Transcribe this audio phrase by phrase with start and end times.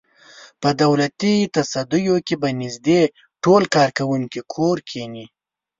[0.61, 3.01] په دولتي تصدیو کې به نږدې
[3.43, 5.25] ټول کارکوونکي کور کېني.